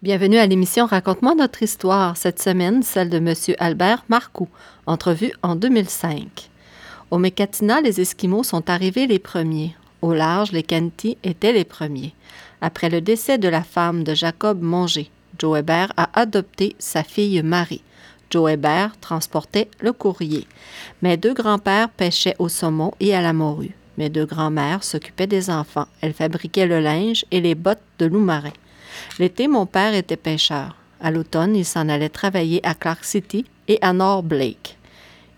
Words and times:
Bienvenue 0.00 0.38
à 0.38 0.46
l'émission 0.46 0.86
Raconte-moi 0.86 1.34
notre 1.34 1.64
histoire, 1.64 2.16
cette 2.16 2.40
semaine 2.40 2.84
celle 2.84 3.10
de 3.10 3.16
M. 3.16 3.34
Albert 3.58 4.04
Marcoux, 4.08 4.46
entrevue 4.86 5.32
en 5.42 5.56
2005. 5.56 6.50
Au 7.10 7.18
Mécatina, 7.18 7.80
les 7.80 8.00
Esquimaux 8.00 8.44
sont 8.44 8.70
arrivés 8.70 9.08
les 9.08 9.18
premiers. 9.18 9.74
Au 10.00 10.14
large, 10.14 10.52
les 10.52 10.62
Kenti 10.62 11.18
étaient 11.24 11.52
les 11.52 11.64
premiers. 11.64 12.14
Après 12.60 12.90
le 12.90 13.00
décès 13.00 13.38
de 13.38 13.48
la 13.48 13.64
femme 13.64 14.04
de 14.04 14.14
Jacob 14.14 14.62
Monger, 14.62 15.10
Joe 15.36 15.58
Hébert 15.58 15.92
a 15.96 16.10
adopté 16.12 16.76
sa 16.78 17.02
fille 17.02 17.42
Marie. 17.42 17.82
Joe 18.30 18.52
Hébert 18.52 18.96
transportait 19.00 19.68
le 19.80 19.92
courrier. 19.92 20.46
Mes 21.02 21.16
deux 21.16 21.34
grands-pères 21.34 21.88
pêchaient 21.88 22.36
au 22.38 22.48
saumon 22.48 22.92
et 23.00 23.16
à 23.16 23.20
la 23.20 23.32
morue. 23.32 23.74
Mes 23.96 24.10
deux 24.10 24.26
grands-mères 24.26 24.84
s'occupaient 24.84 25.26
des 25.26 25.50
enfants. 25.50 25.88
Elles 26.02 26.14
fabriquaient 26.14 26.68
le 26.68 26.78
linge 26.78 27.24
et 27.32 27.40
les 27.40 27.56
bottes 27.56 27.82
de 27.98 28.06
loup 28.06 28.20
marin. 28.20 28.52
L'été, 29.18 29.48
mon 29.48 29.66
père 29.66 29.94
était 29.94 30.16
pêcheur. 30.16 30.76
À 31.00 31.10
l'automne, 31.10 31.54
il 31.54 31.64
s'en 31.64 31.88
allait 31.88 32.08
travailler 32.08 32.60
à 32.66 32.74
Clark 32.74 33.04
City 33.04 33.44
et 33.68 33.78
à 33.82 33.92
North 33.92 34.26
Blake. 34.26 34.76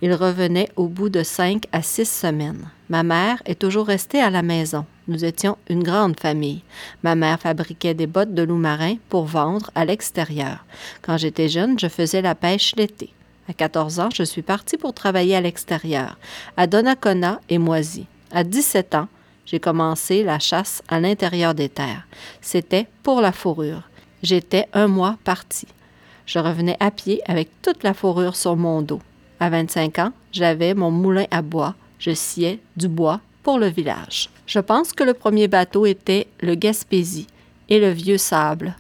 Il 0.03 0.15
revenait 0.15 0.71
au 0.77 0.87
bout 0.87 1.11
de 1.11 1.23
cinq 1.23 1.65
à 1.73 1.83
six 1.83 2.09
semaines. 2.09 2.71
Ma 2.89 3.03
mère 3.03 3.43
est 3.45 3.59
toujours 3.59 3.87
restée 3.87 4.21
à 4.21 4.31
la 4.31 4.43
maison. 4.43 4.87
Nous 5.09 5.25
étions 5.25 5.59
une 5.69 5.83
grande 5.83 6.19
famille. 6.19 6.63
Ma 7.03 7.15
mère 7.15 7.41
fabriquait 7.41 7.95
des 7.95 8.07
bottes 8.07 8.35
de 8.35 8.43
loup 8.43 8.57
marin 8.57 8.97
pour 9.11 9.27
vendre 9.27 9.71
à 9.75 9.85
l'extérieur. 9.85 10.65
Quand 11.03 11.19
j'étais 11.19 11.49
jeune, 11.49 11.79
je 11.79 11.89
faisais 11.89 12.23
la 12.23 12.35
pêche 12.35 12.75
l'été. 12.77 13.13
À 13.49 13.53
14 13.53 14.01
ans, 14.01 14.09
je 14.15 14.23
suis 14.23 14.43
partie 14.43 14.77
pour 14.77 14.95
travailler 14.95 15.37
à 15.37 15.41
l'extérieur, 15.41 16.17
à 16.57 16.67
Donnacona 16.67 17.41
et 17.49 17.59
Moisy. 17.59 18.07
À 18.31 18.45
17 18.45 18.95
ans, 18.95 19.09
j'ai 19.51 19.59
commencé 19.59 20.23
la 20.23 20.39
chasse 20.39 20.81
à 20.87 21.01
l'intérieur 21.01 21.55
des 21.55 21.69
terres. 21.69 22.07
C'était 22.41 22.87
pour 23.03 23.21
la 23.21 23.33
fourrure. 23.33 23.83
J'étais 24.23 24.69
un 24.73 24.87
mois 24.87 25.19
parti. 25.25 25.67
Je 26.25 26.39
revenais 26.39 26.77
à 26.79 26.93
pied 26.93 27.21
avec 27.27 27.49
toute 27.61 27.83
la 27.83 27.93
fourrure 27.93 28.37
sur 28.37 28.55
mon 28.55 28.81
dos. 28.81 29.01
À 29.41 29.51
25 29.51 29.99
ans, 29.99 30.13
j'avais 30.31 30.75
mon 30.75 30.93
moulin 30.93 31.25
à 31.33 31.43
bois. 31.43 31.75
Je 31.99 32.13
sciais 32.13 32.61
du 32.77 32.87
bois 32.87 33.21
pour 33.43 33.59
le 33.59 33.67
village. 33.67 34.31
Je 34.47 34.61
pense 34.61 34.93
que 34.93 35.03
le 35.03 35.15
premier 35.15 35.49
bateau 35.49 35.85
était 35.85 36.29
le 36.41 36.55
Gaspésie 36.55 37.27
et 37.69 37.81
le 37.81 37.91
Vieux 37.91 38.19
Sable. 38.19 38.77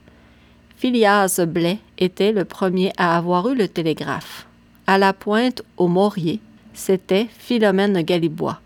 Phileas 0.76 1.40
Blais 1.48 1.78
était 1.98 2.30
le 2.30 2.44
premier 2.44 2.92
à 2.96 3.16
avoir 3.16 3.48
eu 3.48 3.56
le 3.56 3.66
télégraphe. 3.66 4.46
À 4.86 4.98
la 4.98 5.12
pointe 5.14 5.62
au 5.76 5.88
Maurier, 5.88 6.38
c'était 6.74 7.26
Philomène 7.38 8.02
Galibois. 8.02 8.60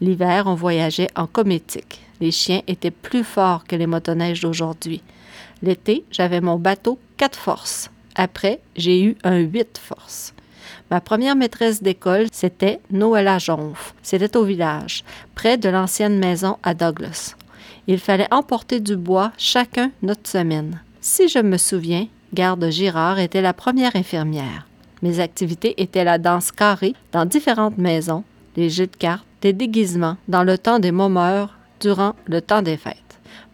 L'hiver, 0.00 0.44
on 0.46 0.54
voyageait 0.54 1.08
en 1.16 1.26
cométique. 1.26 2.00
Les 2.20 2.30
chiens 2.30 2.62
étaient 2.66 2.90
plus 2.90 3.24
forts 3.24 3.64
que 3.64 3.76
les 3.76 3.86
motoneiges 3.86 4.40
d'aujourd'hui. 4.40 5.02
L'été, 5.62 6.04
j'avais 6.10 6.40
mon 6.40 6.56
bateau 6.56 6.98
4 7.16 7.38
forces. 7.38 7.90
Après, 8.14 8.60
j'ai 8.76 9.02
eu 9.02 9.16
un 9.24 9.38
8 9.38 9.78
forces. 9.78 10.34
Ma 10.90 11.00
première 11.00 11.36
maîtresse 11.36 11.82
d'école, 11.82 12.26
c'était 12.32 12.80
Noëlla 12.90 13.38
Jonf. 13.38 13.94
C'était 14.02 14.36
au 14.36 14.44
village, 14.44 15.04
près 15.34 15.58
de 15.58 15.68
l'ancienne 15.68 16.18
maison 16.18 16.56
à 16.62 16.74
Douglas. 16.74 17.34
Il 17.86 17.98
fallait 17.98 18.32
emporter 18.32 18.80
du 18.80 18.96
bois 18.96 19.32
chacun 19.36 19.90
notre 20.02 20.28
semaine. 20.28 20.80
Si 21.00 21.28
je 21.28 21.38
me 21.38 21.56
souviens, 21.56 22.06
Garde 22.34 22.70
Girard 22.70 23.18
était 23.18 23.42
la 23.42 23.52
première 23.52 23.96
infirmière. 23.96 24.66
Mes 25.02 25.20
activités 25.20 25.80
étaient 25.80 26.04
la 26.04 26.18
danse 26.18 26.50
carrée 26.50 26.94
dans 27.12 27.24
différentes 27.24 27.78
maisons, 27.78 28.24
les 28.56 28.68
jeux 28.68 28.86
de 28.86 28.96
cartes, 28.96 29.24
des 29.42 29.52
déguisements 29.52 30.16
dans 30.28 30.44
le 30.44 30.58
temps 30.58 30.78
des 30.78 30.92
momeurs 30.92 31.56
durant 31.80 32.14
le 32.26 32.40
temps 32.40 32.62
des 32.62 32.76
fêtes. 32.76 32.96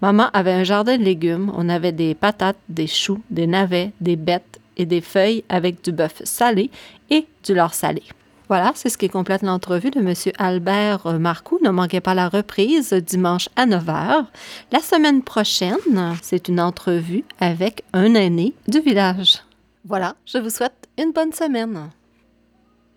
Maman 0.02 0.28
avait 0.32 0.52
un 0.52 0.64
jardin 0.64 0.98
de 0.98 1.02
légumes. 1.02 1.52
On 1.56 1.68
avait 1.68 1.92
des 1.92 2.14
patates, 2.14 2.58
des 2.68 2.86
choux, 2.86 3.20
des 3.30 3.46
navets, 3.46 3.92
des 4.00 4.16
bêtes 4.16 4.60
et 4.76 4.86
des 4.86 5.00
feuilles 5.00 5.44
avec 5.48 5.82
du 5.82 5.92
bœuf 5.92 6.20
salé 6.24 6.70
et 7.10 7.26
du 7.44 7.54
lard 7.54 7.74
salé. 7.74 8.02
Voilà, 8.48 8.72
c'est 8.74 8.91
ce 8.91 8.98
qui 8.98 9.08
complète 9.08 9.42
l'entrevue 9.42 9.91
de 9.91 10.00
M. 10.00 10.12
Albert 10.38 11.19
Marcoux. 11.19 11.59
Ne 11.64 11.70
manquez 11.70 12.00
pas 12.00 12.12
la 12.12 12.28
reprise 12.28 12.92
dimanche 12.92 13.48
à 13.56 13.66
9h. 13.66 14.26
La 14.70 14.80
semaine 14.80 15.22
prochaine, 15.22 15.78
c'est 16.20 16.48
une 16.48 16.60
entrevue 16.60 17.25
avec 17.41 17.82
un 17.94 18.14
aîné 18.14 18.53
du 18.69 18.80
village. 18.80 19.38
Voilà, 19.86 20.14
je 20.26 20.38
vous 20.38 20.50
souhaite 20.50 20.88
une 20.98 21.12
bonne 21.12 21.32
semaine. 21.32 21.88